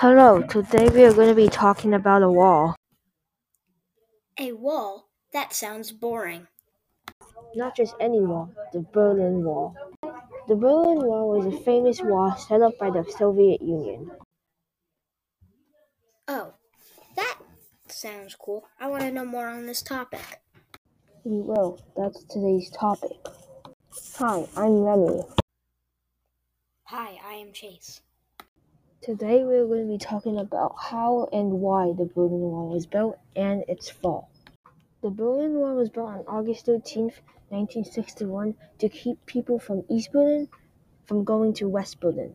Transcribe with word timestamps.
Hello, 0.00 0.40
today 0.42 0.88
we 0.90 1.04
are 1.04 1.12
going 1.12 1.28
to 1.28 1.34
be 1.34 1.48
talking 1.48 1.92
about 1.92 2.22
a 2.22 2.30
wall. 2.30 2.76
A 4.38 4.52
wall? 4.52 5.08
That 5.32 5.52
sounds 5.52 5.90
boring. 5.90 6.46
Not 7.56 7.74
just 7.74 7.96
any 7.98 8.20
wall, 8.20 8.48
the 8.72 8.86
Berlin 8.92 9.42
Wall. 9.42 9.74
The 10.46 10.54
Berlin 10.54 11.04
Wall 11.04 11.30
was 11.30 11.52
a 11.52 11.64
famous 11.64 12.00
wall 12.00 12.36
set 12.36 12.62
up 12.62 12.78
by 12.78 12.90
the 12.90 13.04
Soviet 13.18 13.60
Union. 13.60 14.12
Oh, 16.28 16.54
that 17.16 17.38
sounds 17.88 18.36
cool. 18.36 18.68
I 18.78 18.86
want 18.86 19.02
to 19.02 19.10
know 19.10 19.24
more 19.24 19.48
on 19.48 19.66
this 19.66 19.82
topic. 19.82 20.38
We 21.24 21.40
will. 21.40 21.80
That's 21.96 22.22
today's 22.30 22.70
topic. 22.70 23.18
Hi, 24.18 24.46
I'm 24.56 24.78
Remy. 24.78 25.22
Hi, 26.84 27.18
I 27.26 27.34
am 27.34 27.52
Chase. 27.52 28.00
Today 29.08 29.42
we're 29.42 29.66
going 29.66 29.86
to 29.86 29.90
be 29.90 29.96
talking 29.96 30.38
about 30.38 30.74
how 30.78 31.30
and 31.32 31.62
why 31.62 31.94
the 31.96 32.04
Berlin 32.04 32.40
Wall 32.40 32.68
was 32.68 32.84
built 32.84 33.16
and 33.34 33.64
its 33.66 33.88
fall. 33.88 34.28
The 35.00 35.08
Berlin 35.08 35.54
Wall 35.54 35.76
was 35.76 35.88
built 35.88 36.10
on 36.10 36.24
August 36.28 36.66
13, 36.66 37.04
1961 37.48 38.54
to 38.80 38.88
keep 38.90 39.24
people 39.24 39.58
from 39.58 39.84
East 39.88 40.12
Berlin 40.12 40.50
from 41.06 41.24
going 41.24 41.54
to 41.54 41.70
West 41.70 42.00
Berlin. 42.00 42.34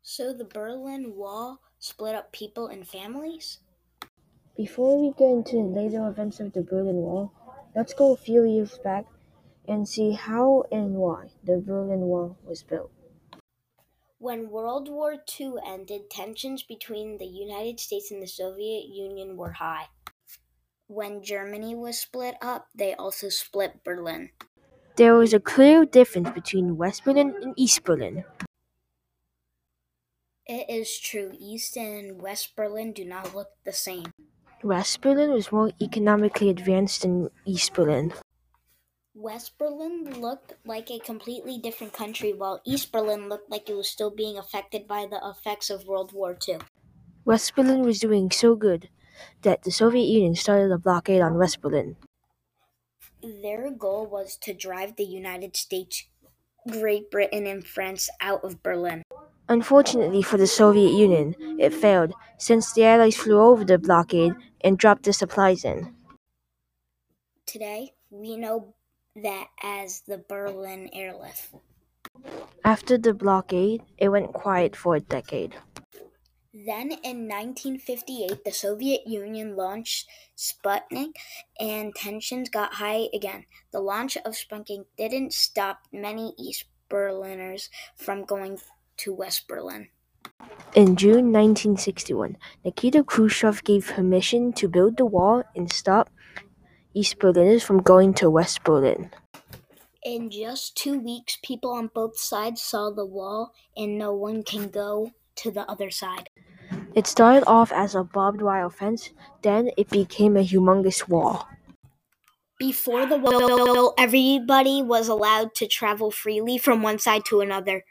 So 0.00 0.32
the 0.32 0.46
Berlin 0.46 1.14
Wall 1.14 1.60
split 1.78 2.14
up 2.14 2.32
people 2.32 2.68
and 2.68 2.88
families? 2.88 3.58
Before 4.56 4.98
we 4.98 5.12
get 5.12 5.28
into 5.28 5.56
the 5.56 5.82
later 5.82 6.08
events 6.08 6.40
of 6.40 6.54
the 6.54 6.62
Berlin 6.62 6.96
Wall, 6.96 7.30
let's 7.76 7.92
go 7.92 8.14
a 8.14 8.16
few 8.16 8.48
years 8.48 8.78
back 8.82 9.04
and 9.68 9.86
see 9.86 10.12
how 10.12 10.64
and 10.72 10.94
why 10.94 11.26
the 11.44 11.58
Berlin 11.58 12.00
Wall 12.00 12.38
was 12.42 12.62
built. 12.62 12.90
When 14.20 14.50
World 14.50 14.90
War 14.90 15.16
II 15.40 15.54
ended, 15.64 16.10
tensions 16.10 16.62
between 16.62 17.16
the 17.16 17.24
United 17.24 17.80
States 17.80 18.10
and 18.10 18.22
the 18.22 18.26
Soviet 18.26 18.84
Union 18.84 19.34
were 19.34 19.52
high. 19.52 19.88
When 20.88 21.22
Germany 21.22 21.74
was 21.74 21.98
split 21.98 22.34
up, 22.42 22.68
they 22.74 22.92
also 22.92 23.30
split 23.30 23.82
Berlin. 23.82 24.28
There 24.96 25.14
was 25.14 25.32
a 25.32 25.40
clear 25.40 25.86
difference 25.86 26.28
between 26.32 26.76
West 26.76 27.02
Berlin 27.02 27.34
and 27.40 27.54
East 27.56 27.82
Berlin. 27.82 28.24
It 30.44 30.68
is 30.68 31.00
true, 31.00 31.32
East 31.40 31.78
and 31.78 32.20
West 32.20 32.54
Berlin 32.54 32.92
do 32.92 33.06
not 33.06 33.34
look 33.34 33.48
the 33.64 33.72
same. 33.72 34.12
West 34.62 35.00
Berlin 35.00 35.32
was 35.32 35.50
more 35.50 35.72
economically 35.80 36.50
advanced 36.50 37.00
than 37.00 37.30
East 37.46 37.72
Berlin. 37.72 38.12
West 39.20 39.58
Berlin 39.58 40.18
looked 40.18 40.54
like 40.64 40.90
a 40.90 40.98
completely 40.98 41.58
different 41.58 41.92
country, 41.92 42.32
while 42.32 42.62
East 42.64 42.90
Berlin 42.90 43.28
looked 43.28 43.50
like 43.50 43.68
it 43.68 43.76
was 43.76 43.90
still 43.90 44.10
being 44.10 44.38
affected 44.38 44.88
by 44.88 45.04
the 45.04 45.20
effects 45.22 45.68
of 45.68 45.84
World 45.84 46.12
War 46.14 46.38
II. 46.48 46.56
West 47.26 47.54
Berlin 47.54 47.82
was 47.82 48.00
doing 48.00 48.30
so 48.30 48.54
good 48.54 48.88
that 49.42 49.62
the 49.62 49.70
Soviet 49.70 50.06
Union 50.06 50.34
started 50.34 50.72
a 50.72 50.78
blockade 50.78 51.20
on 51.20 51.36
West 51.36 51.60
Berlin. 51.60 51.96
Their 53.22 53.70
goal 53.70 54.06
was 54.06 54.36
to 54.38 54.54
drive 54.54 54.96
the 54.96 55.04
United 55.04 55.54
States, 55.54 56.06
Great 56.66 57.10
Britain, 57.10 57.46
and 57.46 57.66
France 57.66 58.08
out 58.22 58.42
of 58.42 58.62
Berlin. 58.62 59.02
Unfortunately 59.50 60.22
for 60.22 60.38
the 60.38 60.46
Soviet 60.46 60.92
Union, 60.92 61.34
it 61.60 61.74
failed 61.74 62.14
since 62.38 62.72
the 62.72 62.84
Allies 62.84 63.18
flew 63.18 63.38
over 63.38 63.66
the 63.66 63.76
blockade 63.76 64.32
and 64.62 64.78
dropped 64.78 65.02
the 65.02 65.12
supplies 65.12 65.62
in. 65.62 65.94
Today, 67.44 67.92
we 68.08 68.38
know 68.38 68.74
that 69.16 69.48
as 69.62 70.02
the 70.06 70.18
Berlin 70.18 70.88
Airlift. 70.92 71.54
After 72.64 72.98
the 72.98 73.14
blockade, 73.14 73.82
it 73.98 74.08
went 74.08 74.32
quiet 74.32 74.76
for 74.76 74.96
a 74.96 75.00
decade. 75.00 75.56
Then 76.52 76.90
in 76.90 77.28
1958, 77.28 78.44
the 78.44 78.52
Soviet 78.52 79.06
Union 79.06 79.56
launched 79.56 80.08
Sputnik 80.36 81.14
and 81.58 81.94
tensions 81.94 82.48
got 82.48 82.74
high 82.74 83.08
again. 83.14 83.46
The 83.72 83.80
launch 83.80 84.16
of 84.16 84.34
Sputnik 84.34 84.86
didn't 84.98 85.32
stop 85.32 85.86
many 85.92 86.34
East 86.36 86.64
Berliners 86.88 87.70
from 87.96 88.24
going 88.24 88.58
to 88.98 89.14
West 89.14 89.46
Berlin. 89.46 89.88
In 90.74 90.96
June 90.96 91.32
1961, 91.32 92.36
Nikita 92.64 93.04
Khrushchev 93.04 93.62
gave 93.64 93.86
permission 93.86 94.52
to 94.54 94.68
build 94.68 94.96
the 94.96 95.06
wall 95.06 95.44
and 95.54 95.72
stop 95.72 96.10
East 96.94 97.18
Berliners 97.18 97.62
from 97.62 97.82
going 97.82 98.14
to 98.14 98.30
West 98.30 98.64
Berlin. 98.64 99.10
In 100.02 100.30
just 100.30 100.76
two 100.76 100.98
weeks, 100.98 101.38
people 101.42 101.72
on 101.72 101.90
both 101.94 102.18
sides 102.18 102.62
saw 102.62 102.90
the 102.90 103.04
wall, 103.04 103.52
and 103.76 103.98
no 103.98 104.14
one 104.14 104.42
can 104.42 104.68
go 104.68 105.12
to 105.36 105.50
the 105.50 105.70
other 105.70 105.90
side. 105.90 106.30
It 106.94 107.06
started 107.06 107.44
off 107.46 107.70
as 107.70 107.94
a 107.94 108.02
barbed 108.02 108.42
wire 108.42 108.70
fence, 108.70 109.10
then 109.42 109.70
it 109.76 109.88
became 109.90 110.36
a 110.36 110.42
humongous 110.42 111.08
wall. 111.08 111.48
Before 112.58 113.06
the 113.06 113.18
wall, 113.18 113.94
everybody 113.96 114.82
was 114.82 115.08
allowed 115.08 115.54
to 115.56 115.66
travel 115.66 116.10
freely 116.10 116.58
from 116.58 116.82
one 116.82 116.98
side 116.98 117.24
to 117.26 117.40
another. 117.40 117.84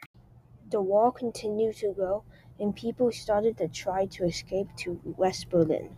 The 0.70 0.80
wall 0.80 1.10
continued 1.10 1.76
to 1.76 1.92
grow, 1.92 2.24
and 2.58 2.76
people 2.76 3.10
started 3.10 3.56
to 3.58 3.68
try 3.68 4.06
to 4.06 4.24
escape 4.24 4.68
to 4.78 5.00
West 5.04 5.48
Berlin. 5.48 5.96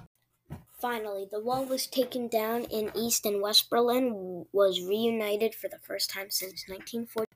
Finally, 0.83 1.29
the 1.31 1.39
wall 1.39 1.65
was 1.65 1.87
taken 1.87 2.27
down 2.27 2.67
and 2.73 2.91
East 2.97 3.25
and 3.25 3.41
West 3.41 3.71
Berlin 3.71 4.47
was 4.51 4.83
reunited 4.83 5.55
for 5.55 5.69
the 5.69 5.79
first 5.79 6.11
time 6.11 6.29
since 6.29 6.65
1940. 6.67 7.29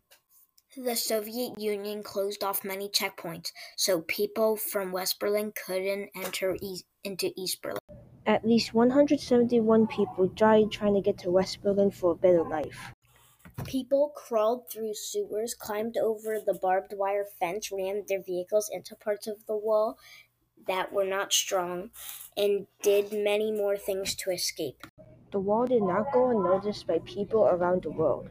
The 0.77 0.97
Soviet 0.97 1.57
Union 1.57 2.03
closed 2.03 2.43
off 2.43 2.65
many 2.65 2.89
checkpoints, 2.89 3.53
so 3.77 4.01
people 4.01 4.57
from 4.57 4.91
West 4.91 5.21
Berlin 5.21 5.53
couldn't 5.65 6.11
enter 6.17 6.57
east, 6.61 6.87
into 7.05 7.31
East 7.37 7.63
Berlin. 7.63 7.79
At 8.27 8.45
least 8.45 8.75
171 8.75 9.87
people 9.87 10.27
died 10.27 10.73
trying 10.73 10.95
to 10.95 11.01
get 11.01 11.17
to 11.19 11.31
West 11.31 11.63
Berlin 11.63 11.93
for 11.93 12.11
a 12.11 12.17
better 12.17 12.43
life. 12.43 12.95
People 13.65 14.13
crawled 14.17 14.69
through 14.73 14.95
sewers, 14.95 15.55
climbed 15.55 15.97
over 15.97 16.41
the 16.45 16.59
barbed 16.61 16.95
wire 16.97 17.27
fence, 17.39 17.71
rammed 17.71 18.09
their 18.09 18.23
vehicles 18.23 18.69
into 18.73 18.97
parts 18.97 19.29
of 19.29 19.47
the 19.47 19.57
wall 19.57 19.99
that 20.67 20.93
were 20.93 21.05
not 21.05 21.33
strong, 21.33 21.91
and 22.37 22.67
did 22.83 23.13
many 23.13 23.53
more 23.53 23.77
things 23.77 24.15
to 24.17 24.31
escape. 24.31 24.87
The 25.33 25.41
wall 25.41 25.67
did 25.67 25.83
not 25.83 26.13
go 26.13 26.31
unnoticed 26.31 26.87
by 26.87 26.99
people 27.05 27.47
around 27.47 27.83
the 27.83 27.91
world. 27.91 28.31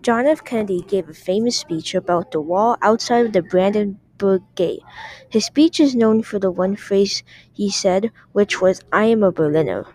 John 0.00 0.26
F. 0.26 0.44
Kennedy 0.44 0.82
gave 0.82 1.08
a 1.08 1.14
famous 1.14 1.56
speech 1.56 1.94
about 1.94 2.30
the 2.30 2.40
wall 2.40 2.76
outside 2.82 3.26
of 3.26 3.32
the 3.32 3.42
Brandenburg 3.42 4.42
Gate. 4.54 4.82
His 5.28 5.44
speech 5.44 5.80
is 5.80 5.94
known 5.94 6.22
for 6.22 6.38
the 6.38 6.50
one 6.50 6.76
phrase 6.76 7.22
he 7.52 7.70
said, 7.70 8.12
which 8.32 8.60
was, 8.60 8.80
I 8.92 9.06
am 9.06 9.22
a 9.22 9.32
Berliner. 9.32 9.86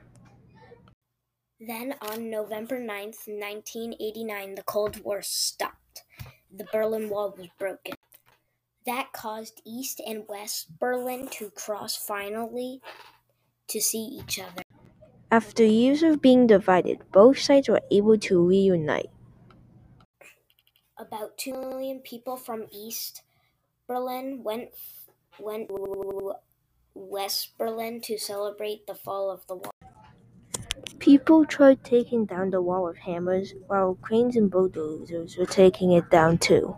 Then, 1.60 1.96
on 2.02 2.30
November 2.30 2.78
9th, 2.78 3.26
1989, 3.28 4.56
the 4.56 4.64
Cold 4.64 5.02
War 5.06 5.22
stopped. 5.22 6.04
The 6.54 6.66
Berlin 6.74 7.10
Wall 7.10 7.34
was 7.38 7.48
broken. 7.58 7.96
That 8.86 9.14
caused 9.14 9.62
East 9.66 10.02
and 10.06 10.28
West 10.28 10.78
Berlin 10.80 11.28
to 11.40 11.50
cross 11.52 11.96
finally 11.96 12.82
to 13.68 13.80
see 13.80 14.04
each 14.04 14.40
other. 14.40 14.64
After 15.32 15.64
years 15.64 16.04
of 16.04 16.22
being 16.22 16.48
divided, 16.48 17.00
both 17.12 17.40
sides 17.40 17.70
were 17.70 17.82
able 17.90 18.18
to 18.20 18.46
reunite. 18.46 19.10
About 20.98 21.38
2 21.38 21.54
million 21.54 22.00
people 22.00 22.38
from 22.38 22.68
East 22.72 23.24
Berlin 23.88 24.44
went 24.44 24.70
went 25.40 25.70
to 25.70 26.34
West 26.94 27.58
Berlin 27.58 28.02
to 28.02 28.18
celebrate 28.18 28.86
the 28.86 28.96
fall 28.96 29.32
of 29.32 29.48
the 29.48 29.56
wall. 29.56 29.72
People 31.00 31.46
tried 31.46 31.84
taking 31.84 32.26
down 32.26 32.52
the 32.52 32.62
wall 32.62 32.84
with 32.84 32.98
hammers, 32.98 33.54
while 33.68 33.96
cranes 33.96 34.36
and 34.36 34.52
bulldozers 34.52 35.38
were 35.38 35.46
taking 35.46 35.92
it 35.92 36.10
down 36.10 36.38
too. 36.38 36.78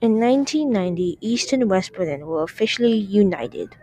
In 0.00 0.18
1990, 0.20 1.18
East 1.20 1.52
and 1.52 1.68
West 1.68 1.92
Berlin 1.92 2.26
were 2.26 2.42
officially 2.42 2.96
united. 2.96 3.76